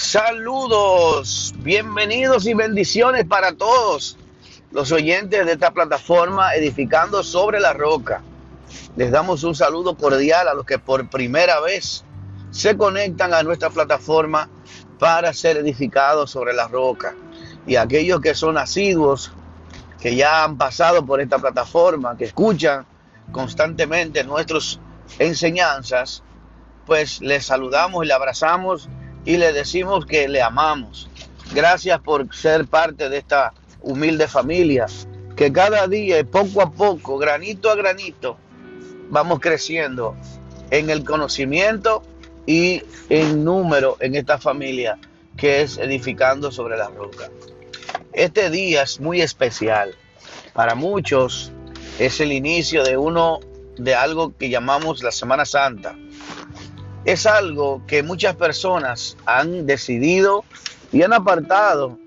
[0.00, 4.16] Saludos, bienvenidos y bendiciones para todos
[4.70, 8.22] los oyentes de esta plataforma Edificando sobre la Roca.
[8.94, 12.04] Les damos un saludo cordial a los que por primera vez
[12.52, 14.48] se conectan a nuestra plataforma
[15.00, 17.16] para ser edificados sobre la roca.
[17.66, 19.32] Y aquellos que son asiduos,
[20.00, 22.86] que ya han pasado por esta plataforma, que escuchan
[23.32, 24.78] constantemente nuestras
[25.18, 26.22] enseñanzas,
[26.86, 28.88] pues les saludamos y le abrazamos
[29.28, 31.06] y le decimos que le amamos.
[31.52, 34.86] Gracias por ser parte de esta humilde familia,
[35.36, 38.38] que cada día, poco a poco, granito a granito,
[39.10, 40.16] vamos creciendo
[40.70, 42.02] en el conocimiento
[42.46, 44.98] y en número en esta familia
[45.36, 47.30] que es edificando sobre la roca.
[48.14, 49.94] Este día es muy especial.
[50.54, 51.52] Para muchos
[51.98, 53.40] es el inicio de uno
[53.76, 55.94] de algo que llamamos la Semana Santa
[57.08, 60.44] es algo que muchas personas han decidido
[60.92, 61.98] y han apartado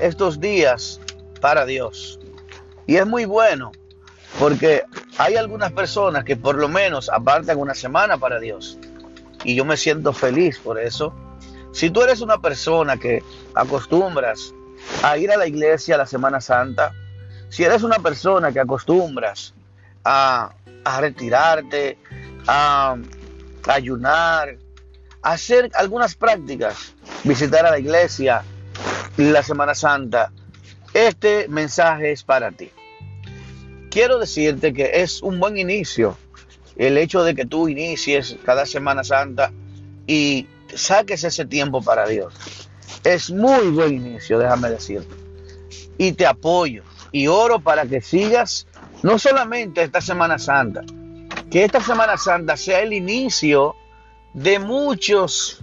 [0.00, 1.00] estos días
[1.40, 2.18] para Dios.
[2.84, 3.70] Y es muy bueno
[4.40, 4.82] porque
[5.18, 8.76] hay algunas personas que por lo menos apartan una semana para Dios.
[9.44, 11.14] Y yo me siento feliz por eso.
[11.70, 13.22] Si tú eres una persona que
[13.54, 14.52] acostumbras
[15.04, 16.90] a ir a la iglesia la Semana Santa,
[17.50, 19.54] si eres una persona que acostumbras
[20.02, 21.98] a, a retirarte,
[22.48, 22.96] a
[23.66, 24.56] ayunar,
[25.22, 26.94] hacer algunas prácticas,
[27.24, 28.42] visitar a la iglesia
[29.16, 30.32] la Semana Santa,
[30.94, 32.70] este mensaje es para ti.
[33.90, 36.16] Quiero decirte que es un buen inicio
[36.76, 39.52] el hecho de que tú inicies cada Semana Santa
[40.06, 42.32] y saques ese tiempo para Dios.
[43.04, 45.14] Es muy buen inicio, déjame decirte.
[45.98, 48.66] Y te apoyo y oro para que sigas
[49.02, 50.82] no solamente esta Semana Santa,
[51.50, 53.74] que esta Semana Santa sea el inicio
[54.34, 55.58] de muchas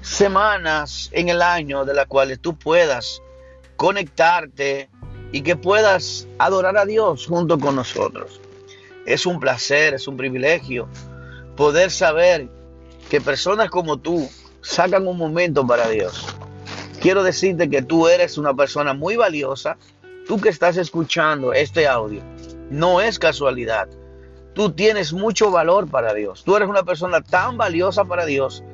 [0.00, 3.20] semanas en el año de las cuales tú puedas
[3.76, 4.88] conectarte
[5.32, 8.40] y que puedas adorar a Dios junto con nosotros.
[9.04, 10.88] Es un placer, es un privilegio
[11.54, 12.48] poder saber
[13.10, 14.28] que personas como tú
[14.62, 16.26] sacan un momento para Dios.
[17.00, 19.76] Quiero decirte que tú eres una persona muy valiosa.
[20.26, 22.22] Tú que estás escuchando este audio,
[22.70, 23.88] no es casualidad.
[24.56, 26.42] Tú tienes mucho valor para Dios.
[26.42, 28.64] Tú eres una persona tan valiosa para Dios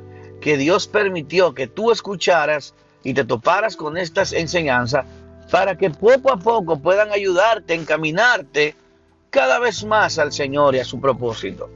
[0.40, 2.72] que Dios permitió que tú escucharas
[3.02, 5.06] y te toparas con estas enseñanzas
[5.50, 8.76] para que poco a poco puedan ayudarte, encaminarte
[9.30, 11.68] cada vez más al Señor y a su propósito.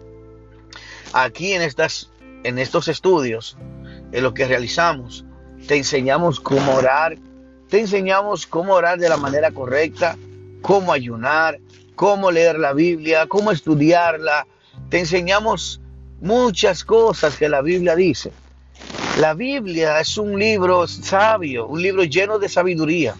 [1.12, 2.08] Aquí en, estas,
[2.44, 3.58] en estos estudios,
[4.12, 5.24] en lo que realizamos,
[5.66, 7.16] te enseñamos cómo orar,
[7.68, 10.16] te enseñamos cómo orar de la manera correcta,
[10.62, 11.58] cómo ayunar,
[11.96, 14.46] cómo leer la Biblia, cómo estudiarla.
[14.90, 15.80] Te enseñamos
[16.20, 18.30] muchas cosas que la Biblia dice.
[19.18, 23.16] La Biblia es un libro sabio, un libro lleno de sabiduría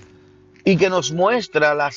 [0.63, 1.91] y que nos muestra la,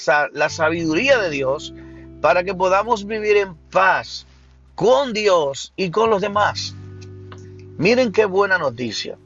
[0.50, 1.74] sabiduría de Dios
[2.22, 4.26] para que podamos vivir en paz
[4.76, 6.74] con Dios y con los demás.
[7.78, 9.18] Miren qué buena noticia,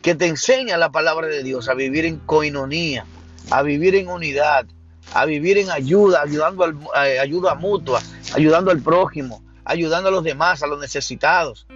[0.00, 3.04] que te enseña la palabra de Dios a vivir en coinonía,
[3.50, 4.66] a vivir en unidad,
[5.14, 8.00] a vivir en ayuda, ayudando al, eh, ayuda mutua,
[8.34, 11.66] ayudando al prójimo, ayudando a los demás, a los necesitados,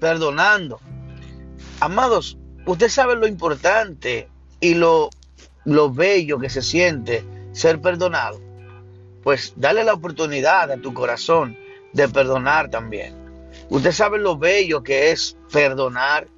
[0.00, 0.80] perdonando.
[1.80, 2.36] Amados,
[2.66, 4.28] usted sabe lo importante
[4.60, 5.10] y lo,
[5.64, 8.40] lo bello que se siente ser perdonado.
[9.22, 11.56] Pues dale la oportunidad a tu corazón
[11.92, 13.14] de perdonar también.
[13.68, 16.28] Usted sabe lo bello que es perdonar,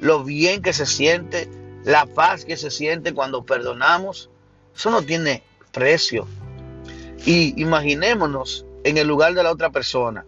[0.00, 1.48] lo bien que se siente,
[1.84, 4.30] la paz que se siente cuando perdonamos.
[4.74, 5.42] Eso no tiene
[5.72, 6.26] precio.
[7.24, 10.24] Y imaginémonos en el lugar de la otra persona,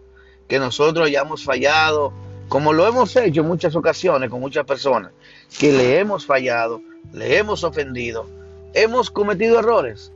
[0.47, 2.13] que nosotros hayamos fallado,
[2.49, 5.11] como lo hemos hecho en muchas ocasiones con muchas personas,
[5.59, 6.81] que le hemos fallado,
[7.11, 8.27] le hemos ofendido,
[8.73, 10.11] hemos cometido errores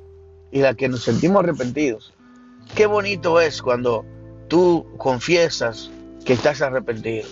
[0.52, 2.14] y la que nos sentimos arrepentidos.
[2.76, 4.06] Qué bonito es cuando
[4.48, 5.90] tú confiesas
[6.26, 7.28] que estás arrepentido.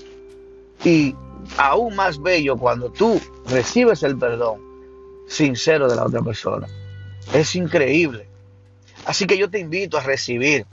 [0.84, 1.16] Y
[1.58, 4.60] aún más bello cuando tú recibes el perdón
[5.28, 6.68] sincero de la otra persona.
[7.34, 8.28] Es increíble.
[9.06, 10.66] Así que yo te invito a recibir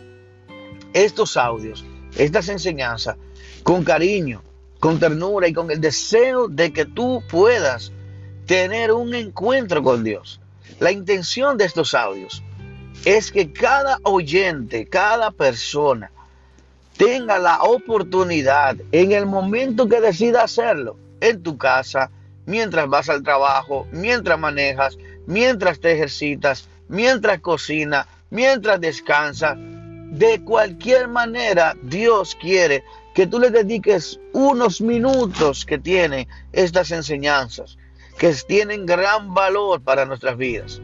[0.93, 1.85] estos audios,
[2.17, 3.17] estas enseñanzas,
[3.63, 4.43] con cariño,
[4.81, 7.93] con ternura y con el deseo de que tú puedas
[8.47, 10.41] tener un encuentro con Dios.
[10.81, 12.43] La intención de estos audios
[13.05, 16.11] es que cada oyente, cada persona,
[16.97, 22.11] tenga la oportunidad en el momento que decida hacerlo, en tu casa,
[22.47, 29.57] mientras vas al trabajo, mientras manejas, mientras te ejercitas, mientras cocina, mientras descansas.
[29.59, 32.85] De cualquier manera, Dios quiere
[33.15, 37.79] que tú le dediques unos minutos que tiene estas enseñanzas.
[38.19, 40.81] que tienen gran valor para nuestras vidas.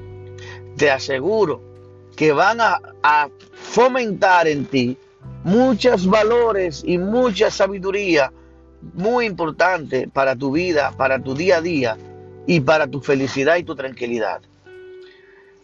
[0.77, 1.63] Te aseguro
[2.17, 4.97] que van a, a fomentar en ti
[5.45, 8.33] muchos valores y mucha sabiduría
[8.81, 11.97] muy importante para tu vida, para tu día a día
[12.47, 14.41] y para tu felicidad y tu tranquilidad.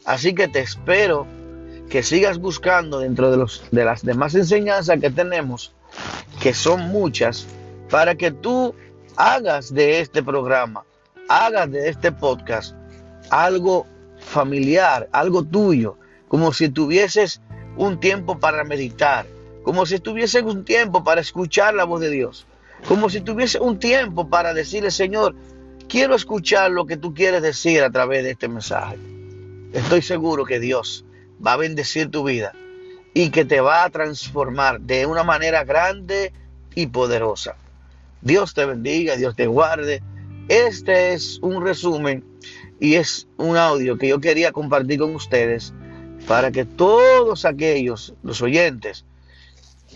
[0.05, 1.27] Así que te espero
[1.89, 5.73] que sigas buscando dentro de, los, de las demás enseñanzas que tenemos,
[6.41, 7.47] que son muchas,
[7.91, 8.75] para que tú
[9.17, 10.85] hagas de este programa,
[11.29, 12.75] hagas de este podcast
[13.31, 13.87] algo
[14.19, 15.97] familiar, algo tuyo,
[16.29, 17.41] como si tuvieses
[17.77, 19.27] un tiempo para meditar,
[19.63, 22.47] como si tuvieses un tiempo para escuchar la voz de Dios,
[22.87, 25.35] como si tuviese un tiempo para decirle, Señor,
[25.89, 28.99] quiero escuchar lo que tú quieres decir a través de este mensaje.
[29.73, 31.05] Estoy seguro que Dios
[31.45, 32.53] va a bendecir tu vida
[33.15, 36.33] y que te va a transformar de una manera grande
[36.75, 37.57] y poderosa.
[38.21, 40.03] Dios te bendiga, Dios te guarde.
[40.49, 42.25] Este es un resumen
[42.81, 45.73] y es un audio que yo quería compartir con ustedes
[46.27, 49.05] para que todos aquellos, los oyentes,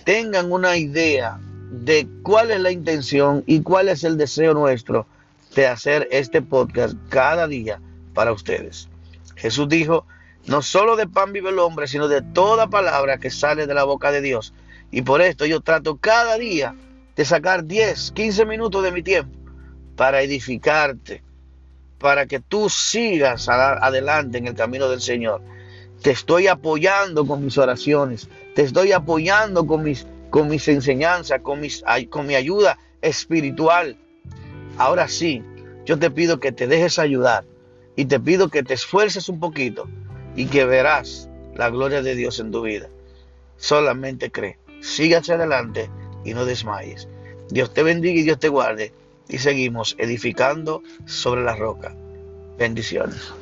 [0.04, 1.38] tengan una idea
[1.70, 5.06] de cuál es la intención y cuál es el deseo nuestro
[5.54, 7.80] de hacer este podcast cada día
[8.14, 8.88] para ustedes.
[9.36, 10.06] Jesús dijo,
[10.46, 13.84] no solo de pan vive el hombre, sino de toda palabra que sale de la
[13.84, 14.54] boca de Dios.
[14.90, 16.74] Y por esto yo trato cada día
[17.16, 19.36] de sacar 10, 15 minutos de mi tiempo
[19.96, 21.22] para edificarte,
[21.98, 25.42] para que tú sigas adelante en el camino del Señor.
[26.02, 31.60] Te estoy apoyando con mis oraciones, te estoy apoyando con mis, con mis enseñanzas, con,
[31.60, 33.96] mis, con mi ayuda espiritual.
[34.76, 35.42] Ahora sí,
[35.84, 37.44] yo te pido que te dejes ayudar
[37.96, 39.88] y te pido que te esfuerces un poquito
[40.36, 42.88] y que verás la gloria de Dios en tu vida.
[43.56, 45.90] Solamente cree, sigue hacia adelante
[46.24, 47.08] y no desmayes.
[47.50, 48.92] Dios te bendiga y Dios te guarde
[49.28, 51.94] y seguimos edificando sobre la roca.
[52.58, 53.32] Bendiciones.